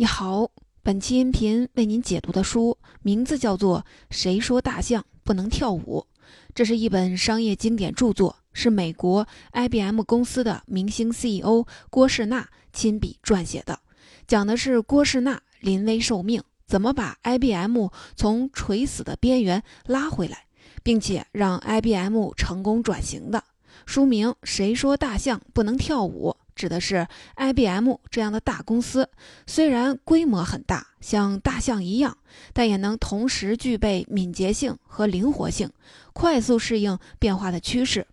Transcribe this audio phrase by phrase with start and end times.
[0.00, 0.50] 你好，
[0.82, 6.06] 本期音频为您解读的书名字叫做《谁说大象不能跳舞》，
[6.54, 13.78] 这是一本商业经典著作，是美国 IBM 公司的明星 CEO 郭士纳亲笔撰写的，
[14.26, 20.46] 讲的是郭士纳临危受命，怎么把 IBM 从垂死的边缘拉回来，
[20.82, 23.44] 并且让 IBM 成功转型的。
[23.84, 26.34] 书名《谁说大象不能跳舞》。
[26.60, 29.08] 指的是 IBM 这样的大公司，
[29.46, 32.18] 虽然规模很大，像大象一样，
[32.52, 35.70] 但也能同时具备敏捷性和灵活性，
[36.12, 38.06] 快速适应变化的趋势。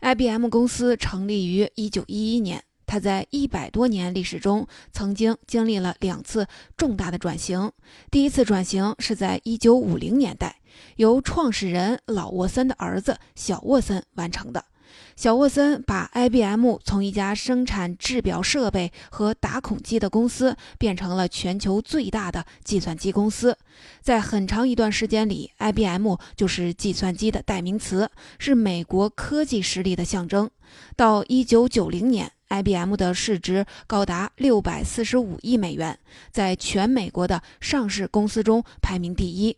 [0.00, 7.72] IBM 公司成立于1911年，它在一百多年历史中曾经经历了两次重大的转型。
[8.12, 10.60] 第一次转型是在1950年代，
[10.94, 14.66] 由创始人老沃森的儿子小沃森完成的。
[15.16, 23.56] 小沃森把 IBM 从一家生产制表设备和打孔机的公司变成了全球最大的计算机公司。
[24.00, 30.50] 在很长一段时间里，IBM 就是计算机的代名词，是美国科技实力的象征。
[30.96, 35.98] 到1990年，IBM 的市值高达645亿美元，
[36.30, 39.56] 在全美国的上市公司中排名第一。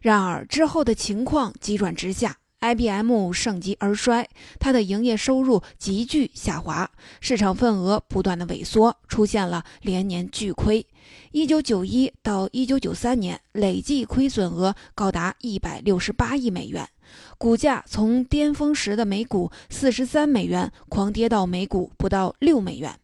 [0.00, 2.36] 然而之后的情况急转直下。
[2.62, 4.24] IBM 盛极而衰，
[4.60, 6.88] 它的营业收入急剧下滑，
[7.20, 10.86] 市场份额不断的萎缩，出现了连年巨亏。
[11.32, 16.88] 一九九一到一九九三年，累计亏损额高达一百六十八亿美元，
[17.36, 22.94] 股价从巅峰时的每股四十三美元狂跌到每股不到六美元。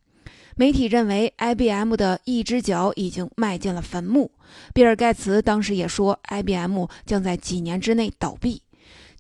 [0.55, 4.31] 媒体认为，IBM 的一只脚已经迈进了坟墓。
[4.73, 8.63] 比尔·盖茨当时也说，IBM 将在几年之内倒闭。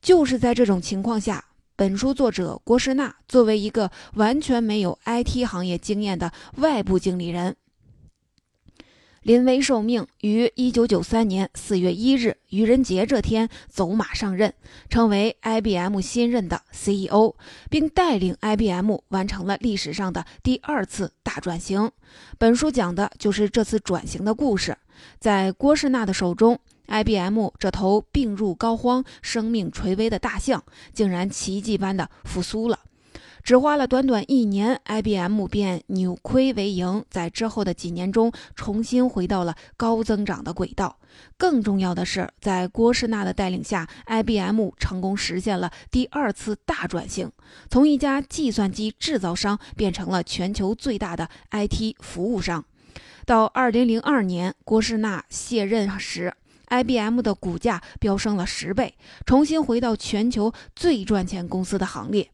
[0.01, 1.45] 就是在这种情况下，
[1.77, 7.57] 本书作者郭士纳作为一个完全没有 IT 行业经验的外部经理人，
[9.23, 14.55] 临危受命，于1993年4月1日愚人节这天走马上任，
[14.89, 17.35] 成为 IBM 新任的 CEO，
[17.69, 21.91] 并带领 IBM 完成了历史上的第二次大转型。
[22.39, 24.79] 本书讲的就是这次转型的故事，
[25.19, 26.59] 在郭士纳的手中。
[26.89, 32.81] IBM 这头病入膏肓、生命垂危的大象，竟然奇迹般的复苏了。
[33.45, 40.99] 只花了短短一年，IBM 便扭亏为盈，在之后的几年中重新回到了高增长的轨道。
[41.39, 47.31] 更重要的是，在郭士纳的带领下，IBM 成功实现了第二次大转型，
[47.71, 52.65] 从一家计算机制造商变成了全球最大的 IT 服务商。
[53.25, 56.35] 到2002年，郭士纳卸任时
[56.71, 58.95] ，IBM 的股价飙升了十倍，
[59.27, 62.31] 重新回到全球最赚钱公司的行列。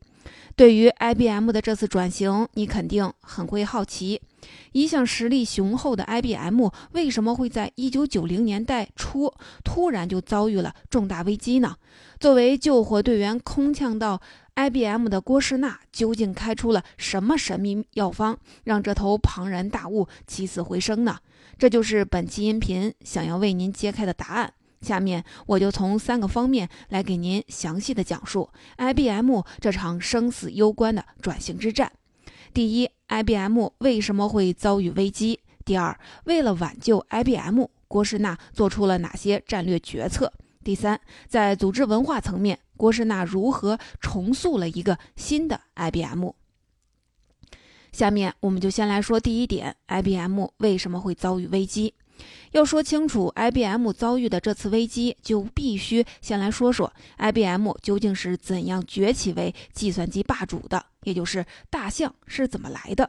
[0.56, 4.22] 对于 IBM 的这次转型，你肯定很会好奇：
[4.70, 9.34] 一向实力雄厚的 IBM 为什么会在1990年代初
[9.64, 11.74] 突然就遭遇了重大危机呢？
[12.20, 14.22] 作为救火队员，空降到
[14.54, 21.18] IBM 的郭士纳究竟开出了什么神秘药方，让这头庞然大物起死回生呢？
[21.58, 24.52] 这就是本期音频想要为您揭开的答案。
[24.80, 31.90] 下面我就从三个方面来给您详细的讲述 IBM 这场生死攸关的转型之战。
[32.52, 35.40] 第一，IBM 为什么会遭遇危机？
[35.64, 40.30] 第二，为了挽救 IBM，郭士纳做出了哪些战略决策？
[40.62, 46.28] 第三，在组织文化层面，郭士纳如何重塑了一个新的 IBM？
[47.94, 51.94] 下面我们就先来说第一点：IBM 为什么会遭遇危机？
[52.50, 63.08] 要说清楚 IBM 遭遇的这次危机，就必须先来说说 IBM 究竟是怎样崛起为计算机霸主的，也就是大象是怎么来的。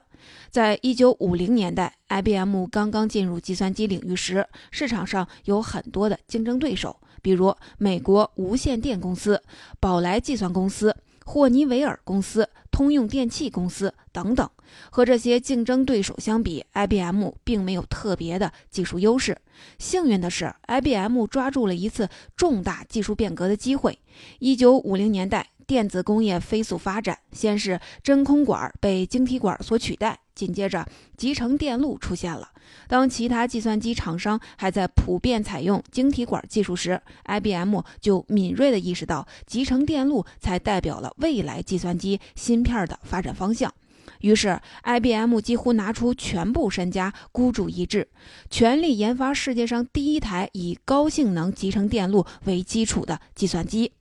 [0.51, 9.41] 在一九五零年代，IBM 刚刚进入计算机领域时，市场上有很多的竞争对手，比如美国无线电公司、
[9.79, 10.95] 宝来计算公司。
[11.25, 14.49] 霍尼韦尔公司、通用电气公司等等，
[14.89, 19.37] 和这些竞争对手相比，IBM 并没有特别的技术优势。
[19.77, 22.07] 幸运的是，IBM 抓住了一次
[22.37, 23.99] 重大技术变革的机会。
[24.39, 25.49] 一九五零年代。
[25.67, 30.85] 电子工业飞速发展，先是真空管被晶体管所取代，紧接着
[31.17, 32.49] 集成电路出现了。
[32.87, 43.73] 当其他计算机厂商还在普遍采用晶体管技术时，IBM 就敏锐地意识到集成电路才代表了未来计算机芯片的发展方向。
[44.21, 48.07] 于是，IBM 几乎拿出全部身家，孤注一掷，
[48.49, 53.91] 全力研发世界上第一台以高性能集成电路为基础的计算机。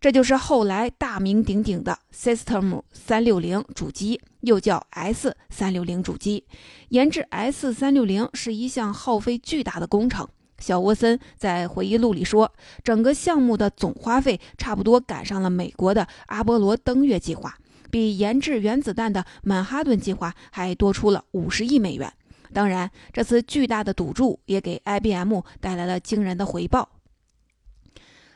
[0.00, 6.44] 这就是后来大名鼎鼎的 System 三六零主机，又叫 S 三六零主机。
[6.90, 10.28] 研制 S 三六零是一项耗费巨大的工程。
[10.58, 12.52] 小沃森在回忆录里说，
[12.82, 17.58] 整个项目的总花费差不多赶上了美国的阿波罗登月计划，
[17.90, 22.10] 比研制原子弹的曼哈顿计划还多出了五十亿美元。
[22.52, 26.88] 当然，这次巨大的赌注也给 IBM 带来了惊人的回报。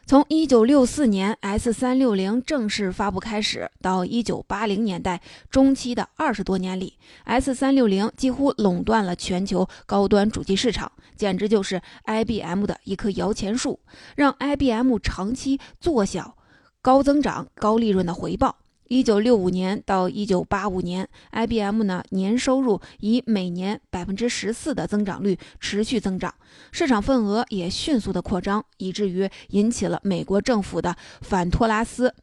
[0.09, 5.21] 从一九六四年 S 三六零正式发布开始，到一九八零年代
[5.51, 6.95] 中期的二十多年里
[7.25, 13.81] ，S 三六零几乎垄断了全球高端主机市场，简直就是 IBM 的一棵摇钱树，
[14.17, 16.33] 让 IBM 长期坐享
[16.81, 18.57] 高增长、高利润的回报。
[18.89, 26.35] 一九六五年到一九八五年，IBM 呢年收入以每年百分之十四的增长率持续增长，
[26.73, 32.15] 市场份额也迅速的扩张，以至于引起了美国政府的反托拉斯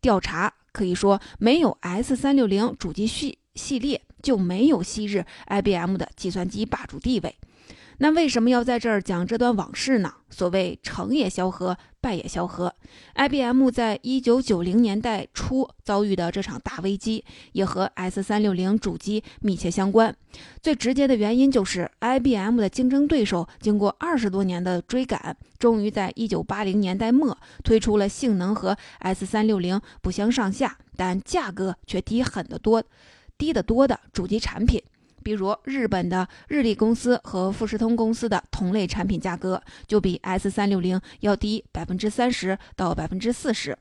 [0.00, 0.52] 调查。
[0.72, 7.34] 可以说，没有 S 三六零主机系系列，就没有昔日 IBM 的计算机霸主地位。
[7.98, 10.12] 那为什么要在这儿讲这段往事呢？
[10.28, 12.74] 所谓成也萧何，败也萧何。
[13.14, 20.14] IBM 在一九九零年代初遭遇的这场大危机，也和 S 三六零主机密切相关。
[20.60, 32.84] 最直接的原因就是 IBM 的竞争对手经过二十多年的追赶，终于在一九八零年代末推出了性能和 S 三六零不相上下，但价格却低很的多、
[33.38, 34.82] 低得多的主机产品。
[35.26, 43.76] 比如日本的日立公司和富士通公司的同类产品价格就比 S 三六零要低百分之三十到百分之四十。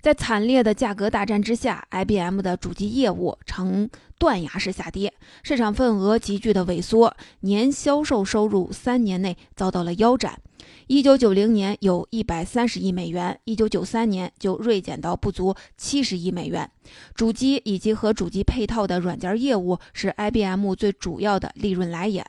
[0.00, 3.88] 在惨烈的价格大战之下，IBM 的主机业务呈
[4.18, 10.40] 断崖式下跌，市场份额急剧的萎缩，年销售收入三年内遭到了腰斩。
[10.86, 16.70] 一九九零年有一百三十亿美元，一九九三年就锐减到不足七十亿美元。
[17.14, 22.24] 主机以及和主机配套的软件业务是 IBM 最主要的利润来源，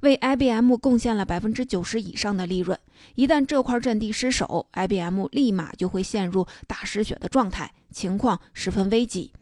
[0.00, 2.78] 为 IBM 贡献了百分之九十以上的利润。
[3.16, 9.32] 一旦这块阵地失守，IBM 立马就会陷入大失血的状态，情况十分危急。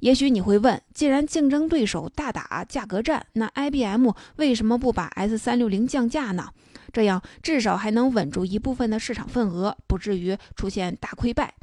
[0.00, 6.48] 也许你会问，既然竞争对手大打价格战，那 IBM 为什么不把 S 三六零降价呢？
[6.92, 11.54] 这样至少还能稳住一部分的市场份额，不至于出现大溃败。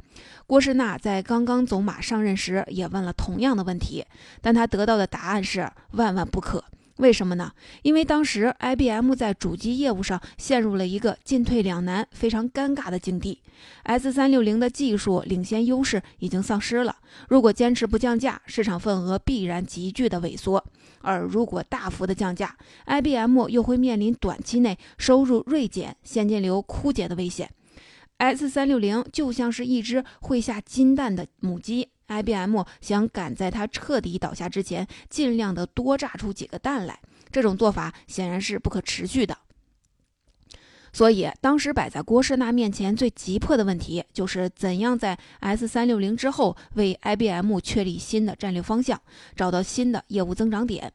[0.46, 4.04] 郭士纳在刚刚走马上任时也问了同样的问题，
[4.40, 6.64] 但他得到的答案是万万不可。
[7.00, 7.50] 为什么呢？
[7.82, 13.40] 因为当时 IBM 在主机业务上陷入了一个进退两难、非常尴尬的境地。
[13.84, 16.94] S 三六零的技术领先优势已经丧失了，
[17.28, 20.62] 如果坚持不降价，市场份额必然急剧的萎缩；
[21.00, 22.54] 而如果大幅的降价
[22.86, 27.50] ，IBM 又会面临短期内收入锐减、现金流枯竭的危险。
[28.18, 31.88] S 三六零就像是一只会下金蛋的母鸡。
[32.10, 36.98] IBM 想赶在它彻底倒下之前，尽量的多炸出几个蛋来，
[37.30, 39.38] 这种做法显然是不可持续的。
[40.92, 49.00] 所以，当时摆在郭士纳面前最急迫的问题，就是怎样在 S 三六零之后为 IBM 确立新的战略方向，
[49.36, 50.92] 找到新的业务增长点。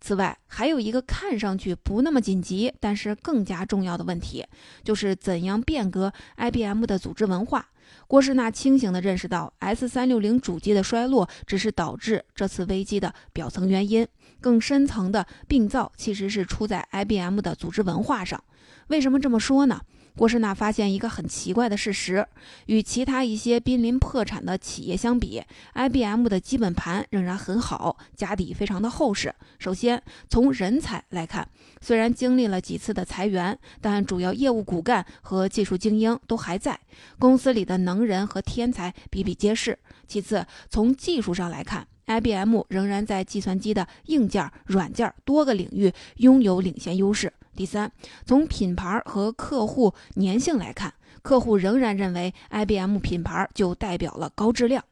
[0.00, 4.46] 此外，还有一个看上去不那么紧急，但是更加重要的问题，
[4.82, 7.68] 就是怎样变革 IBM 的组织文化。
[8.06, 14.06] 郭士纳清醒地认识到，S 三六零主机的衰落只是导致这次危机的表层原因，
[14.40, 18.42] 更深层的病灶其实是出在 IBM 的组织文化上。
[18.88, 19.80] 为什么这么说呢？
[20.16, 22.24] 郭士纳发现一个很奇怪的事实：
[22.66, 25.42] 与其他一些濒临破产的企业相比
[25.74, 29.34] ，IBM 的基本盘仍然很好，家底非常的厚实。
[29.58, 31.48] 首先，从人才来看，
[31.80, 36.78] 虽然经历了几次的裁员，但主要业务骨干和技术精英都还在，
[37.18, 39.76] 公司里的能人和天才比比皆是。
[40.06, 47.32] 其次，从技术上来看，IBM 仍然在计算机的硬件、软件多个领域拥有领先优势。
[47.54, 47.90] 第三，
[48.26, 54.84] 从品牌和客户粘性来看，客户仍然认为 IBM 品牌就代表了高质量。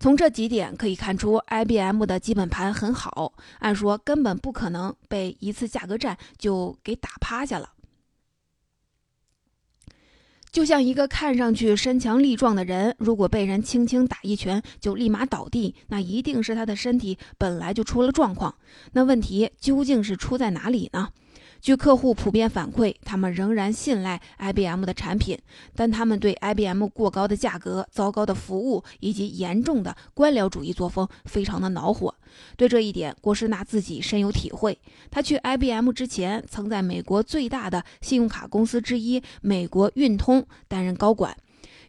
[0.00, 7.72] 从这几点可以看出，IBM 的基本盘很好，按说根本不可能被一次价格战就给打趴下了。
[10.50, 18.54] 就像一个看上去身强力壮的人，如果被人轻轻打一拳就立马倒地，那一定是他的身体本来就出了状况。
[18.92, 21.10] 那问题究竟是出在哪里呢？
[21.60, 25.38] 据客户普遍反馈，他们仍然信赖 IBM 的产品，
[25.74, 32.14] 但他们对 IBM 过高的价格、糟糕的服务以及严重的官僚主义作风非常的恼火。
[32.56, 34.78] 对这一点，郭士纳自己深有体会。
[35.10, 41.36] 他去 IBM 之前，曾在美国最大的信用卡公司之一美国运通担任高管。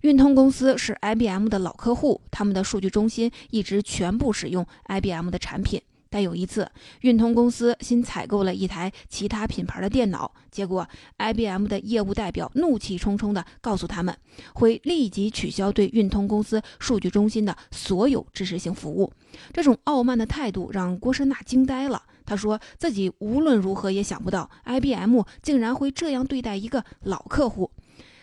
[0.01, 5.81] 运通公司是 IBM 的老客户，他们的数据中心一直全部使用 IBM 的产品。
[6.09, 6.69] 但有一次，
[7.01, 10.87] 运通公司新采购了一台其他品牌的电脑，结果
[11.17, 14.17] IBM 的业务代表怒气冲冲地告诉他们，
[14.53, 19.11] 会立即取消对运通公司数据中心的所有支持性服务。
[19.53, 22.01] 这种傲慢的态度让郭士纳惊呆了。
[22.25, 27.71] 他说自己无论如何也想不到，IBM 竟然会这样对待一个老客户。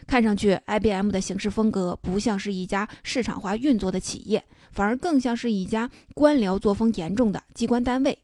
[0.07, 8.19] 看上去，IBM 的行事风格不像是一家市场化运作的企业，反而更像是一家官僚作风严重的机关单位。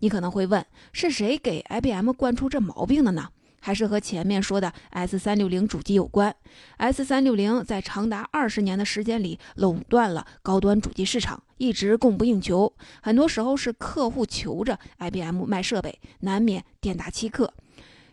[0.00, 3.28] 你可能会问，是谁给 IBM 惯出这毛病的呢？
[3.60, 6.34] 还是和前面说的 S 三六零主机有关
[6.76, 17.52] ？S 三六零在长达二十年的时间里垄断了高端主机市场，一直供不应求，很多时候是客户求着 IBM 卖设备，难免店大欺客。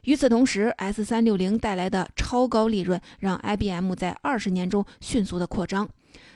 [0.05, 5.89] 与此同时，S 三六零带来的超高利润让 IBM 在二十年中迅速的扩张，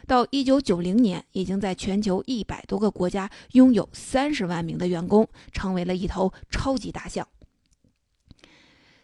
[0.08, 7.28] 到一九九零年，已经在全球一百多个国家拥有三十万名的员工，成为了一头超级大象。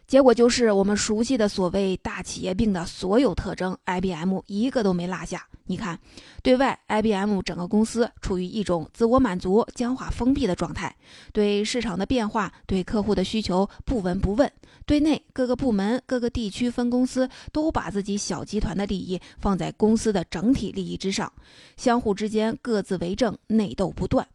[0.06, 5.44] 结果就是我们熟悉的所谓大企业病的所有特征，IBM 一个都没落下。
[5.64, 5.98] 你看，
[6.44, 10.94] 对外，IBM 整个公司处于一种自我满足、僵化、封闭的状态，
[11.32, 14.48] 对市场的变化、对客户的需求不闻不问；
[14.86, 21.32] 对内，各个部门、各个地区分公司都把自己小集团的利益放在公司的整体利益之上，
[21.76, 24.28] 相互之间各自为政，内斗不断。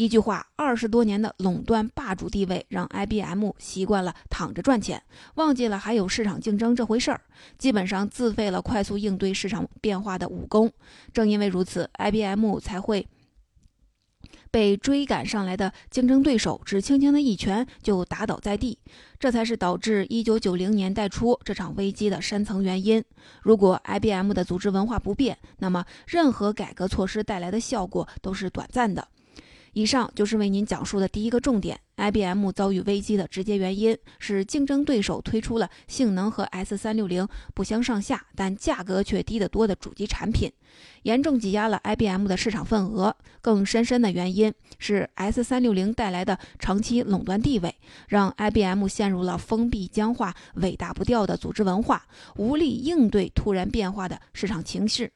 [0.00, 5.02] 一句话，二十多年的垄断霸主地位让 IBM 习惯了躺着赚钱，
[5.34, 7.20] 忘记了还有市场竞争这回事儿，
[7.58, 10.72] 基本上自废了快速应对市场变化的武功。
[11.12, 13.06] 正因为如此，IBM 才会
[14.50, 18.78] 被追赶上来的竞争对手只轻轻的一拳就打倒在地，
[19.18, 23.04] 这才是导致1990年代初这场危机的深层原因。
[23.42, 29.06] 如果 IBM 的组织文化不变，那么任何改革措施带来的效果都是短暂的。
[29.72, 31.78] 以上就是为您讲述的第一个重点。
[31.96, 40.50] IBM 遭遇危机的直接原因是竞争对手推出了性能和 S 三六零不相上下，但价格却低得多的主机产品，
[41.02, 43.14] 严重挤压了 IBM 的市场份额。
[43.42, 47.74] 更深深的原因是 S 三六零带来的长期垄断地位，
[48.08, 55.10] 让 IBM 陷入了封闭、僵化、尾大不掉的组织文化，无力应对突然变化的市场情势。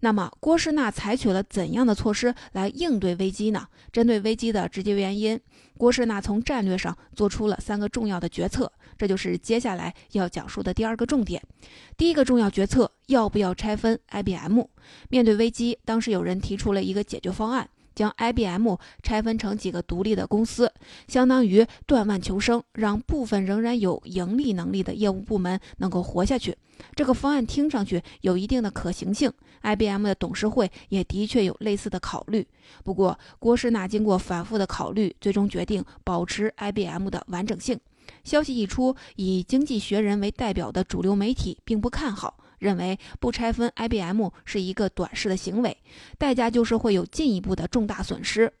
[0.00, 3.66] 那么，郭士纳采取了怎样的措施来应对危机呢？
[3.92, 5.38] 针对危机的直接原因，
[5.76, 11.42] 郭士纳从战略上做出了三个重要的决策，这就是接下来要讲述的第二个重点。
[11.96, 14.62] 第一个重要决策，要不要拆分 IBM？
[15.08, 17.68] 面对危机，当时有人提出了一个解决方案。
[17.98, 20.72] 将 IBM 拆分成几个独立的公司，
[21.08, 26.56] 相当于断腕求生，让部分仍然有盈利能力的业务部门能够活下去。
[26.94, 32.46] 这个方案听上去有一定的可行性，IBM 的董事会也的确有类似的考虑。
[32.84, 37.80] 不过，郭士纳经过反复的考虑，最终决定保持 IBM 的完整性。
[38.22, 42.36] 消息一出，以《经济学人》为代表的主流媒体并不看好。
[42.58, 45.76] 认为不拆分 IBM 是一个短视的行为，
[46.18, 48.52] 代价就是会有进一步的重大损失。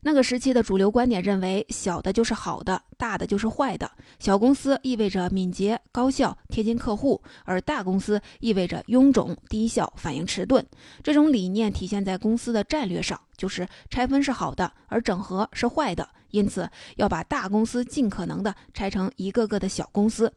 [0.00, 3.90] 那个时期的主流观点认为，小的就是好的，大的就是坏的。
[4.20, 10.64] 小公司意味着敏捷、高效、贴近客户，而大公司意味着臃肿、低效、反应迟钝。
[11.02, 16.08] 这种理念体现在公司的战略上，就是拆分是好的，而整合是坏的。
[16.30, 20.32] 因此，要把大公司尽可能的拆成一个个的小公司。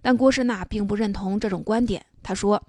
[0.00, 2.04] 但郭士纳并不认同这种观点。
[2.22, 2.62] 他说，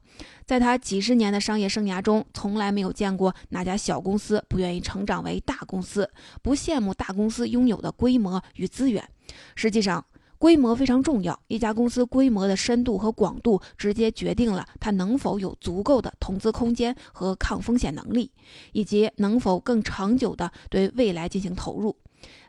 [0.46, 6.10] 在他几十年的商业生涯中，从来没有见过哪家小公司不愿意成长为大公司，
[6.42, 9.08] 不羡慕大公司拥有的规模与资源。
[9.56, 10.06] 实际上，
[10.38, 11.38] 规模非常重要。
[11.48, 18.32] 一家公司规模的深度和广度，直接决定了它能否有足够的投资空间和抗风险能力，
[18.72, 21.96] 以及能否更长久地对未来进行投入。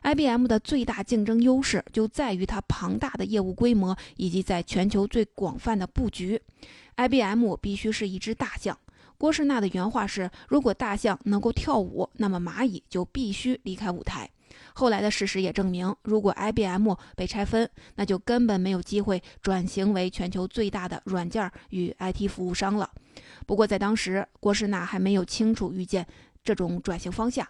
[0.03, 6.41] IBM 的最大竞争优势就在于它庞大的业务规模以及在全球最广泛的布局。
[6.95, 8.77] IBM 必须是一只大象。
[9.17, 14.27] 郭士纳的原话是：“如果大象能够跳舞，那么蚂蚁就必须离开舞台。”
[14.73, 22.89] 后来的事实也证明，如果 IBM 被拆分，那就根本没有机会转型为全球最大的软件与 IT 服务商了。
[23.45, 26.05] 不过在当时，郭士纳还没有清楚预见
[26.43, 27.47] 这种转型方向。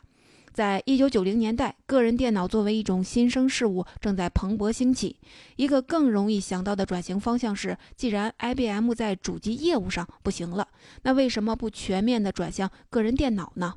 [0.54, 5.18] 在一九九零年代，个人电脑作为一种新生事物正在蓬勃兴起。
[5.56, 10.68] 一个更容易想到的转型方向是，既然 IBM 在主机业务上不行了，
[11.04, 13.76] 那为什么不全面的转向个人电脑呢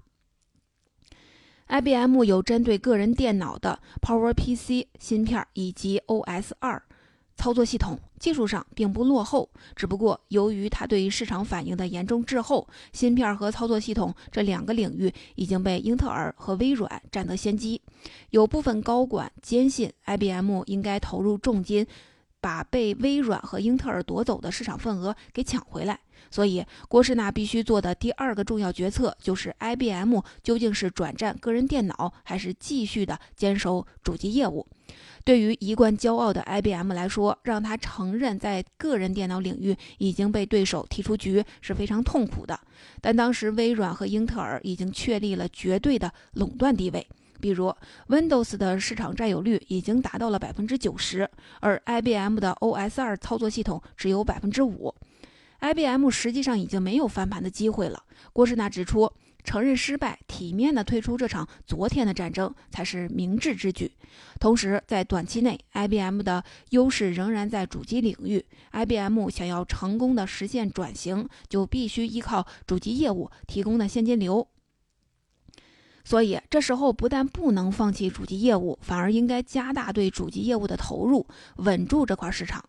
[1.69, 6.83] ？IBM 有针对个人电脑的 PowerPC 芯片以及 OS 二
[7.37, 17.81] 操作系统技术上并不落后，只不过由于它对于市场反应的严重滞后，芯片和操作系统这两个领域已经被英特尔和微软占得先机。
[18.31, 21.87] 有部分高管坚信 IBM 应该投入重金，
[22.41, 26.01] 把被微软和英特尔夺走的市场份额给抢回来。
[26.35, 34.67] 所以，郭士纳必须做的第二个重要决策就是 IBM 究竟是转战个人电脑，还是继续的坚守主机业务。
[35.23, 42.59] 对于一贯骄傲的 IBM 来说，让他承认在个人电脑领域已经被对手踢出局是非常痛苦的。
[43.01, 47.07] 但当时微软和英特尔已经确立了绝对的垄断地位，
[47.41, 47.73] 比如
[48.09, 54.93] Windows 的市场占有率已经达到了百分之九十，而 IBM 的 OS 二操作系统只有百分之五。
[55.61, 58.03] IBM 实际上已经没有翻盘的机会了。
[58.33, 59.13] 郭士纳指出。
[59.47, 63.93] 承认失败，体面地退出这场昨天的战争才是明智之举。
[64.41, 68.43] 同时，在短期内，IBM 的优势仍然在主机领域。
[68.73, 74.49] IBM 想要成功的实现转型，就必须依靠主机业务提供的现金流。
[76.07, 82.65] 所以，这时候不但不能放弃主机业务，反而应该加大对主机业务的投入，稳住这块市场。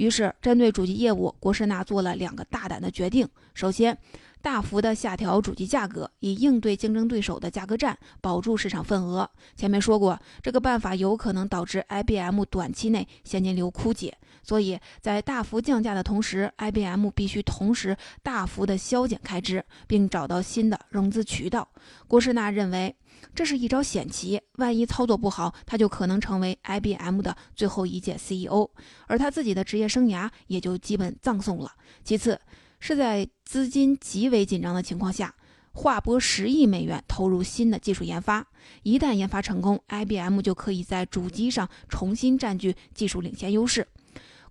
[0.00, 3.28] 于是，针对主机业务，郭士纳做了两个大胆的决定。
[3.52, 3.98] 首先，
[4.42, 9.28] 大幅的下调主机价格，以应对竞争对手的价格战，保住市场份额。
[9.56, 21.68] 前面说过，这个办法有可能导致 IBM 短期内现金流枯竭，所以在大幅降价的同时，IBM 必须同时大幅的削减开支，并找到新的融资渠道。
[22.08, 22.94] 郭士纳认为，
[23.34, 28.70] 这是一招险棋，万一操作不好，他就可能成为 IBM 的最后一届 CEO，
[29.06, 31.70] 而他自己的职业生涯也就基本葬送了。
[32.02, 32.40] 其次，
[32.80, 35.34] 是在资金极为紧张的情况下，
[35.72, 38.46] 划拨十亿美元投入新的技术研发。
[38.82, 43.86] 一旦研发成功，IBM 就可以在主机上重新占据技术领先优势。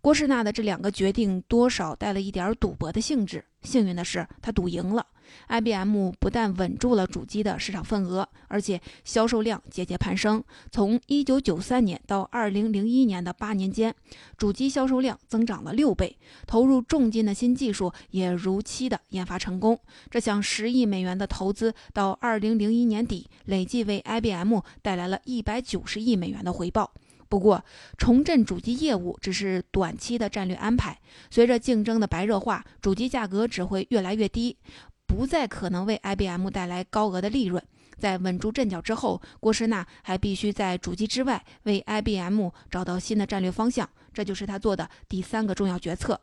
[0.02, 3.44] 郭士纳的这两个决定多少带了一点赌博的性质。
[3.62, 5.06] 幸运的是，他赌赢了。
[5.50, 10.44] IBM 不但稳住了主机的市场份额，而且销售量节节攀升。
[10.72, 13.94] 从1993年到2001年的八年间，
[14.38, 19.78] 主机销售量增长了六倍，投入重金的新技术也如期的研发成功。
[20.10, 26.92] 这项十亿美元的投资，到2001年底累计为 IBM 带来了一百九十亿美元的回报。
[27.30, 27.64] 不过，
[27.98, 34.58] 重振主机业务只是短期的战略安排，随着竞争的白热化，主机价格只会越来越低。
[35.06, 37.64] 不再可能为 IBM 带来高额的利润。
[37.98, 46.20] 在稳住阵脚之后，郭士纳还必须在主机之外为 IBM 找到新的战略方向，这就是他做的第三个重要决策。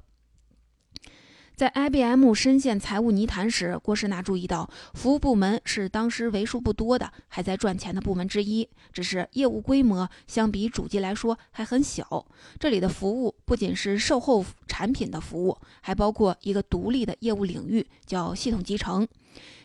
[1.56, 12.26] 在 IBM 深陷财务泥潭时，郭士纳注意到，服务部门是当时为数不多的还在赚钱的部门之一，只是业务规模相比主机来说还很小。
[12.60, 19.08] 这里的服务不仅是售后产品的服务，还包括一个独立的业务领域，叫系统集成。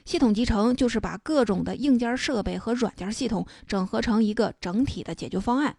[0.06, 5.76] 系统集成就是把各种的硬件设备和软件系统整合成一个整体的解决方案。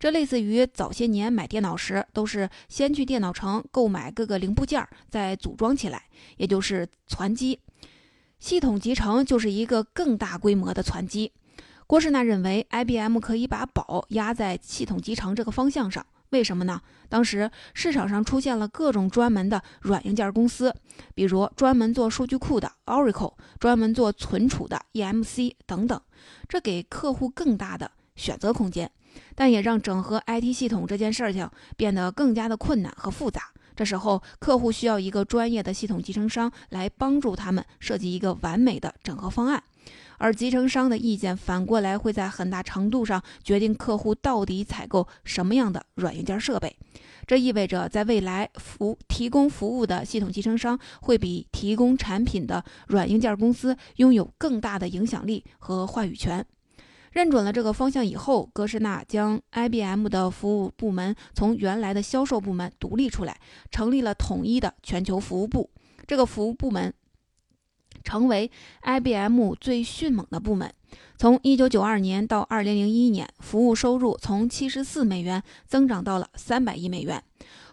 [0.00, 6.04] 这类似于早些年买电脑时，都是先去电脑城购买各个零部件，再组装起来，
[6.38, 7.60] 也就是攒机。
[8.38, 11.30] 系统集成就是一个更大规模的攒机。
[11.86, 16.06] 郭士纳认为，IBM 可以把宝压在系统集成这个方向上。
[16.30, 16.80] 为什么呢？
[17.08, 20.74] 当时市场上出现了各种专门的软硬件公司，
[21.14, 26.00] 比如专门做数据库的 Oracle，专门做存储的 EMC 等等，
[26.48, 28.90] 这给客户更大的选择空间。
[29.34, 33.42] 但也让整合 IT 系统这件事情变得更加的困难和复杂。
[33.76, 39.62] 这时候，客户需要一个专业的系统集成商来帮助他们设计一个完美的整合方案。
[40.18, 46.76] 而集成商的意见反过来会在很大程度上决定客户到底采购什么样的软硬件设备。
[47.26, 56.44] 这意味着，在未来，服提供服务的系统集成商会比提供产品的软硬件公司拥有更大的影响力和话语权。
[57.12, 63.36] 认准了这个方向以后，格什纳将 IBM 的服务部门从原来的销售部门独立出来，
[63.70, 65.68] 成立了统一的全球服务部。
[66.06, 66.92] 这个服务部门
[68.04, 68.50] 成为
[68.82, 70.72] IBM 最迅猛的部门。
[71.18, 77.22] 从1992年到2001年，服务收入从74美元增长到了300亿美元，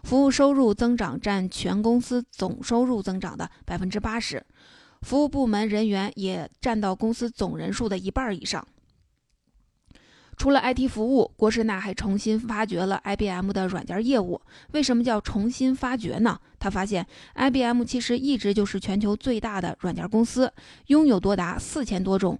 [0.04, 4.44] 服务收入增长占全公司总收入增长的百分之八十，
[5.02, 8.66] 服务部门人员也占到公司总人数的一半以上。
[10.38, 14.40] 除了 IT 服务，郭士纳还重新发掘了 IBM 的软件业务。
[14.70, 16.38] 为什么叫重新发掘呢？
[16.60, 20.52] 他发现 IBM 其实一直就是全球最大的软件公司，
[20.86, 22.38] 拥有多达四千多种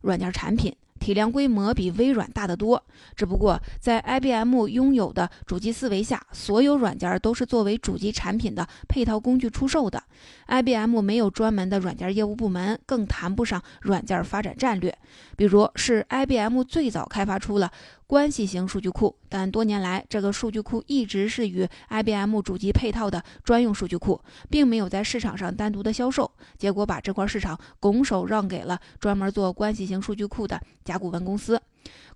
[0.00, 2.82] 软件产品，体量规模比微软大得多。
[3.14, 10.02] 只不过在 IBM 拥有的主机思维下，所有软件都是作为主机产品的配套工具出售的。
[10.46, 14.96] IBM 没有专门的软件业务部门，更谈不上软件发展战略。
[15.36, 17.70] 比如，是 IBM 最早开发出了
[18.14, 26.30] 关系型数据库，但多年来这个数据库一直是与 IBM 主机配套的专用数据库，并没有在市场上单独的销售。
[26.56, 31.60] 结果把这块市场拱手让给了专门做关系型数据库的甲骨文公司。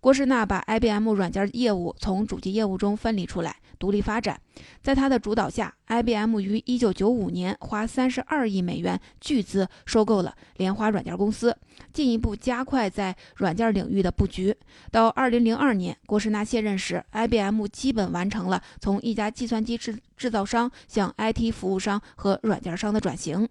[0.01, 4.41] 郭士纳把 IBM 软件业务从主机业务中分离出来，独立发展。
[4.81, 11.57] 在他的主导下，IBM 于1995年花32亿美元巨资收购了莲花软件公司，
[11.93, 14.57] 进一步加快在软件领域的布局。
[14.91, 23.49] 到二零零二年，郭士纳卸任时，IBM 基本完成了从一家计算机制制造商向 IT 服务商和软件商的转型。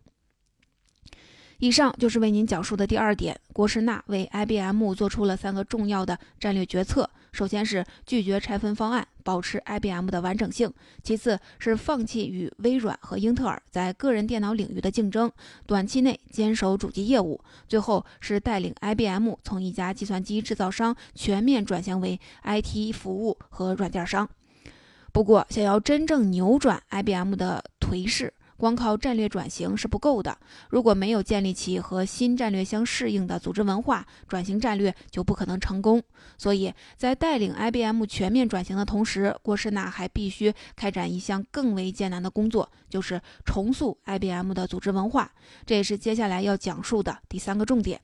[1.59, 3.39] 以上就是为您讲述的第二点。
[3.51, 10.69] 郭士纳为 IBM 做出了三个重要的战略决策：首先是拒绝拆分方案，保持 IBM 的完整性；
[11.01, 15.31] 其次是放弃与微软和英特尔在个人电脑领域的竞争，
[15.65, 24.29] 短期内坚守主机业务；最后是带领 IBM 从一家计算机制造商全面转型为 IT 服务和软件商。
[25.11, 30.37] 不过，想要真正扭转 IBM 的颓势，光靠战略转型是不够的，
[30.69, 36.01] 如果没有建立起和新战略相适应的组织文化，转型战略就不可能成功。
[36.37, 45.31] 所以在带领 IBM 全面转型的同时，郭士纳还必须开展一项更为艰难的工作，就是重塑 IBM 的组织文化。
[45.65, 48.01] 这也是接下来要讲述的第三个重点。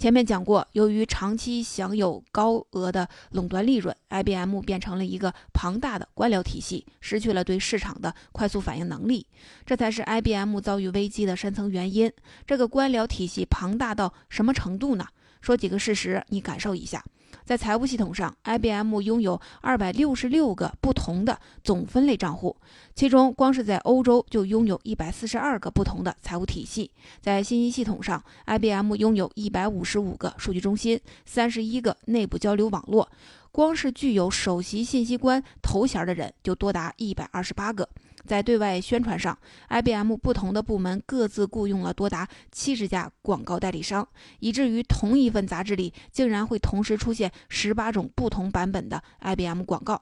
[0.00, 9.26] 前面讲过，由于长期享有高额的垄断利润，IBM 变成了一个庞大的官僚体系，失去了对市场的快速反应能力，
[9.66, 12.10] 这才是 IBM 遭遇危机的深层原因。
[12.46, 15.06] 这个官僚体系庞大到什么程度呢？
[15.42, 17.04] 说几个事实，你感受一下。
[17.44, 22.56] 在财务系统上，IBM 拥有二百六十六个不同的总分类账户，
[22.94, 26.90] 其中光是在欧洲就拥有一百四十二个不同的财务体系。
[27.20, 33.08] 在信息系统上，IBM 拥有一百五十五个数据中心，三十一个内部交流网络，
[33.50, 37.88] 光是具有首席信息官头衔的人就多达一百二十八个。
[38.26, 39.36] 在对外宣传上
[39.68, 44.06] ，IBM 不同的部门各自雇佣了多达七十家广告代理商，
[44.38, 50.00] 以至于同一份杂志里竟然会同时出现十八种不同版本的 IBM 广告。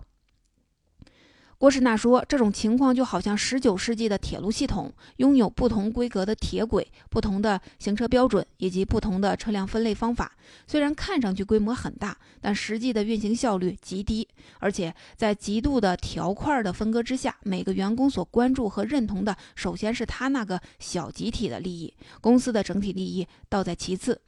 [1.59, 10.31] 郭士纳说：“这种情况就好像19世纪的铁路系统，拥有不同规格的铁轨、不同的行车标准以及不同的车辆分类方法。
[10.69, 14.29] 虽然看上去规模很大，但实际的运行效率极低。
[14.61, 24.21] 而且在极度的条块的分割之下，每个员工所关注和认同的，首先是他那个小集体的利益，公司的整体利益倒在其次。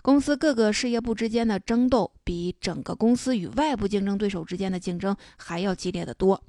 [0.00, 6.42] 公司各个事业部之间的争斗，比整个公司与外部竞争对手之间的竞争还要激烈得多。”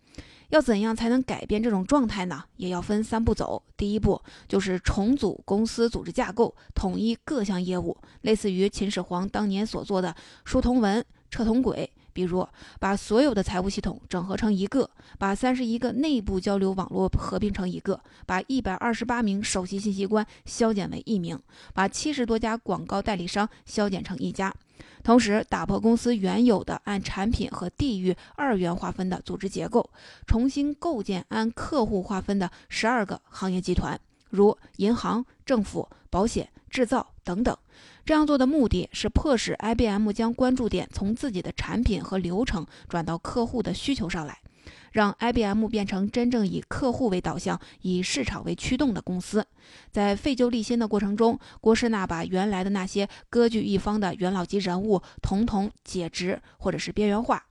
[0.51, 2.43] 要怎样才能改变这种状态呢？
[2.55, 3.61] 也要分三步走。
[3.75, 11.90] 第一步就是重组公司组织架构，统一各项业务，类似于秦始皇当年所做的书同文，车同轨。
[12.13, 12.47] 比如，
[12.79, 21.39] 把所有的财务系统整合成一个，把三十一个内部交流网络合并成一个，把一百二十八名首席信息官削减为一名，
[21.73, 24.53] 把七十多家广告代理商削减成一家。
[25.03, 29.89] 同时，打破公司原有的按产品和地域二元划分的组织结构，
[30.27, 37.55] 重新构建按客户划分的十二个行业集团，如银行、政府、保险、制造等等。
[38.03, 44.39] 这样做的目的是迫使 IBM 将关注点从自己的产品和流程转到客户的需求上来。
[44.91, 49.45] 让 IBM 变成真正以客户为导向、以市场为驱动的公司。
[49.89, 57.45] 在废旧立新的过程中，郭士纳把原来的那些割据一方的元老级人物统统解职或者是边缘化，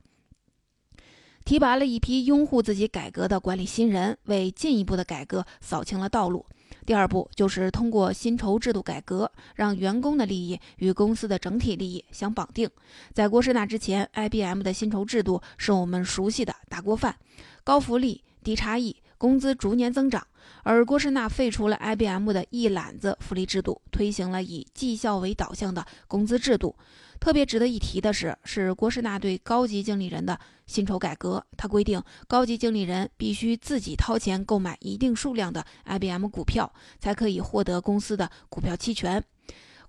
[1.45, 6.45] 提拔了一批拥护自己改革的管理新人，为进一步的改革扫清了道路。
[6.87, 12.69] 第二步就是通过薪酬制度改革，让员工的利益与公司的整体利益相绑定。
[13.13, 17.17] 在郭士纳之前，IBM 的薪酬制度是我们熟悉的大锅饭，
[17.63, 20.27] 高福利、低差异，工资逐年增长。
[20.63, 26.75] 而郭士纳废除了 IBM 的一揽子福利制度，推行了以绩效为导向的工资制度。
[27.21, 31.45] 特别值得一提的是，是郭士纳对高级经理人的薪酬改革。
[31.57, 39.23] 他规定，高级经理人必须自己掏钱购买一定数量的 IBM 股票，才可以获得公司的股票期权。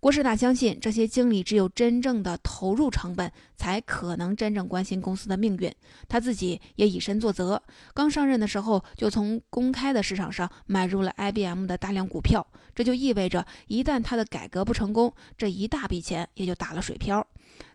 [0.02, 5.72] 郭士纳相信，这些经理只有真正的投入成本，才可能真正关心公司的命运。
[6.10, 7.62] 他自己也以身作则，
[7.94, 12.46] 刚上任的时候就从公开的市场上买入了 IBM 的大量股票。
[12.74, 17.26] 这就意味着，一旦他的改革不成功，这一大笔钱也就打了水漂。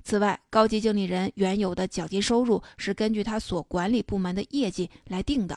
[0.02, 5.56] 此外，高级经理人原有的奖金收入是根据他所管理部门的业绩来定的，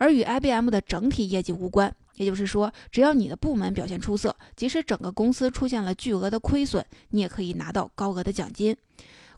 [0.00, 1.94] 而与 IBM 的整体业绩无关。
[2.16, 8.76] 也就是说，只要你的部门表现出色，即使整个公司出现了巨额的亏损，你也可以拿到高额的奖金。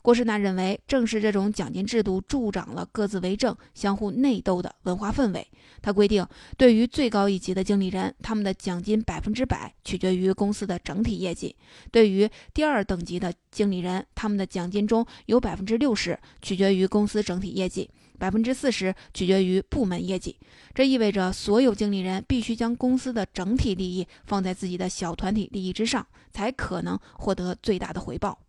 [0.01, 5.47] 郭士纳认为，正是这种奖金制度助长了各自为政、相互内斗的文化氛围。
[5.81, 11.55] 他规定，对于最高一级的经理人，他们的奖金百分之百取决于公司的整体业绩；
[11.89, 20.37] 对于第二等级的经理人，他们的奖金中有百分之六十取决于公司整体业绩，百分之四十取决于部门业绩。
[20.73, 28.39] 这意味着，所有经理人必须将公司的整体利益放在自己的小团体利益之上，才可能获得最大的回报。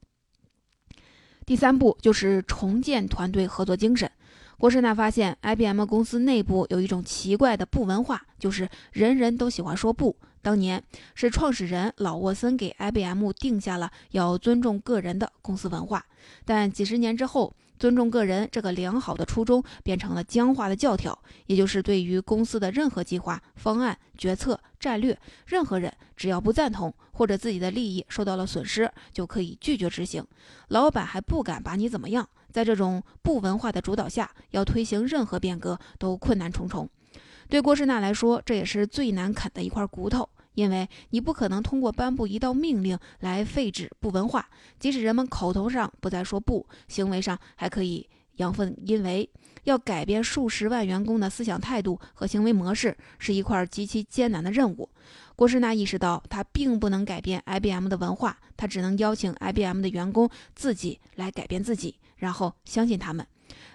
[1.46, 4.10] 第三步就是重建团队合作精神。
[4.56, 10.16] 郭士纳发现，IBM 公司内部有一种奇怪的不文化，就是人人都喜欢说不。
[10.40, 10.82] 当年
[11.14, 16.06] 是创始人老沃森给 IBM 定下了要尊重个人的公司文化，
[16.44, 30.24] 但几十年之后，尊重个人这个良好的初衷变成了僵化的教条，也就是对于公司的任何计划、方案、决策、战略，任何人只要不赞同或者自己的利益受到了损失，就可以拒绝执行。
[30.68, 32.28] 老板还不敢把你怎么样。
[32.52, 36.88] 在这种不文化的主导下，要推行任何变革都困难重重。
[37.48, 40.28] 对郭士纳来说，这也是最难啃的一块骨头。
[40.54, 49.28] 因为你不可能通过颁布一道命令来废止不文化，即使人们口头上不再说不，行为上还可以阳奉阴违。
[49.64, 54.88] 要改变数十万员工的思想态度和行为模式，是一块极其艰难的任务。
[55.36, 63.26] 郭士纳意识到，他并不能改变 IBM 的文化，他只能邀请 IBM 的员工自己来改变自己，然后相信他们。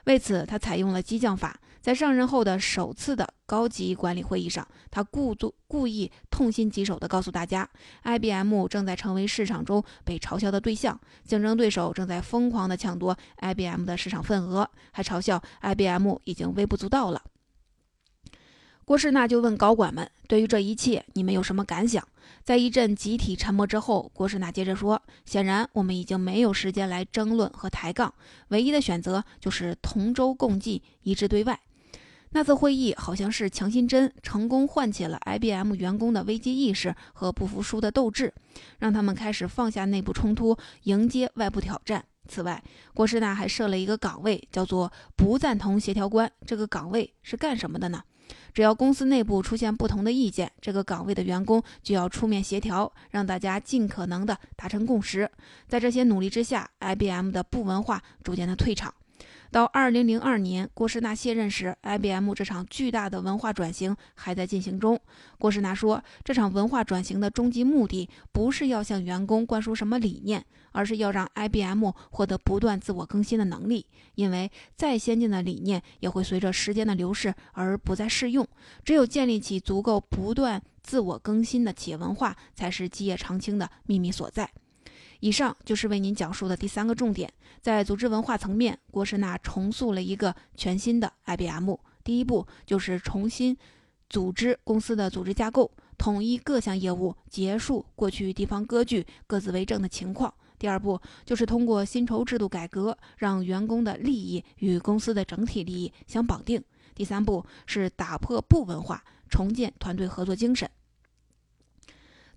[0.06, 1.60] 为此，他采用了激将法。
[1.82, 7.68] 在上任后的首次的高级管理会议上，他故作故意痛心疾首地告诉大家
[8.04, 17.22] ，IBM 正在成为市场中被嘲笑的对象，竞争对手正在疯狂地抢夺 IBM 的市场份额，还嘲笑 IBM 已经微不足道了。
[18.84, 22.06] 郭士纳就问高管们：“对于这一切，你们有什么感想？”
[22.44, 28.12] 在一阵集体沉默之后，郭士纳接着说：“显然，我们已经没有时间来争论和抬杠，
[28.48, 31.60] 唯一的选择就是同舟共济，一致对外。”
[32.32, 38.32] 那次会议好像是强心针，成功唤起了 IBM 员工的危机意识和不服输的斗志，
[38.78, 42.06] 让他们开始放下内部冲突，迎接外部挑战。
[42.28, 42.64] 此外，
[42.94, 46.32] 郭士纳还设了一个岗位，叫做“不赞同协调官”。
[46.46, 48.04] 这个岗位是干什么的呢？
[48.54, 55.32] 只要公司内部出现不同的意见，这个岗位的员工就要出面协调，让大家尽可能的达成共识。
[55.68, 58.94] 在这些努力之下，IBM 的不文化逐渐的退场。
[59.52, 65.00] 到二零零二年，郭士纳卸任时，IBM 这场巨大的文化转型还在进行中。
[65.40, 73.88] 郭士纳说，这场文化转型的终极目的不是要向员工灌输什么理念，而是要让 IBM 获得不断自我更新的能力。
[74.14, 78.48] 因为再先进的理念也会随着时间的流逝而不再适用。
[78.84, 84.52] 只有建立起足够不断自我更新的企业文化，才是基业长青的秘密所在。
[85.20, 91.76] 以上就是为您讲述的第三个重点，在组织文化层面，郭士纳重塑了一个全新的 IBM。
[92.04, 93.56] 第一步就是重新
[94.10, 100.34] 组织公司的组织架构，统一各项业务，结束过去地方割据、各自为政的情况。
[100.58, 106.64] 第二步就是通过薪酬制度改革，让员工的利益与公司的整体利益相绑定。
[106.96, 110.70] 第三步是打破不文化，重建团队合作精神。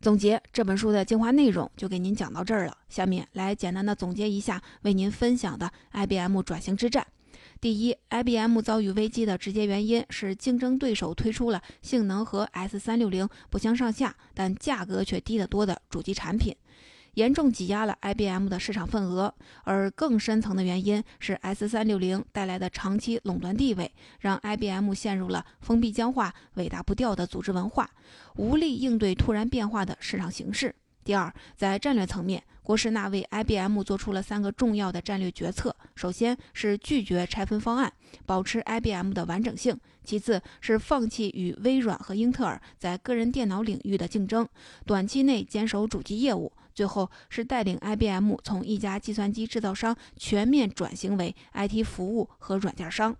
[0.03, 2.77] 总结这本书的精华内容就给您讲到这儿了。
[2.89, 7.07] 下面来简单的总结一下为您分享的 IBM 转型之战。
[7.61, 16.57] 第一，IBM 遭遇危机的直接原因是竞争对手推出了性能和 S360 不相上下，但价格却低得多的主机产品。
[17.15, 27.91] 严重挤压了 IBM 的市场份额，而更深层的原因是 S360 带来的长期垄断地位，让 IBM 陷入了封闭僵化、尾大不掉的组织文化，
[28.37, 30.75] 无力应对突然变化的市场形势。
[31.05, 37.93] 第二，在战略层面，郭士纳为 IBM 做出了三个重要的战略决策：首先是拒绝拆分方案，
[38.25, 44.49] 保持 IBM 的完整性；其次是放弃与微软和英特尔在个人电脑领域的竞争，
[44.87, 46.51] 短期内坚守主机业务。
[46.75, 53.17] 最后是带领 IBM 从一家计算机制造商全面转型为 IT 服务和软件商。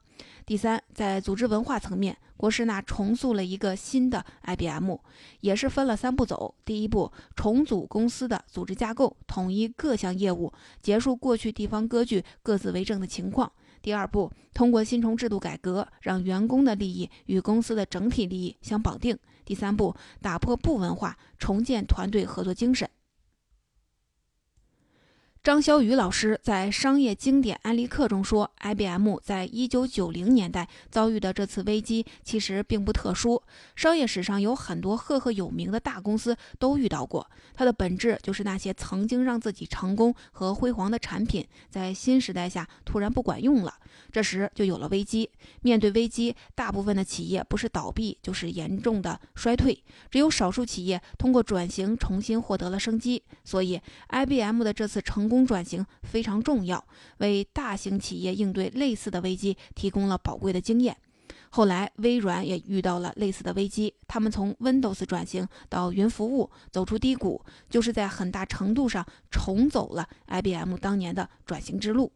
[0.47, 4.97] 第三，在组织文化层面，郭士纳重塑了一个新的 IBM，
[5.41, 6.55] 也是分了三步走。
[6.65, 13.51] 第一步，重组公司的组织架构，统一各项业务，结束过去地方割据、各自为政的情况。
[13.81, 19.19] 第二步，通过薪酬制度改革，让员工的利益与公司的整体利益相绑定。
[19.45, 22.89] 第三步，打破部文化，重建团队合作精神。
[25.43, 33.43] 张潇雨老师在《商业经典案例课》中说：“IBM 在一九九零年代遭遇的这次危机其实并不特殊，
[33.75, 37.29] 商业史上有很多赫赫有名的大公司都遇到过。
[37.55, 43.75] 它的本质就是那些曾经让自己成功和辉煌的产品，在新时代下突然不管用了，
[44.13, 45.29] 这时就有了危机。
[45.63, 53.21] 面对危机，大部分的企业不是倒闭，就是严重的衰退，只有少数企业通过转型重新获得了生机。
[53.43, 56.85] 所以，IBM 的这次成。”工转型非常重要，
[57.17, 60.95] 为大型企业应对类似的危机提供了宝贵的经验。
[61.49, 72.13] 后来，微软也遇到了类似的危机，他们从 Windows 转型到云服务，走出低谷，就是在很大程度上重走了 IBM 当年的转型之路。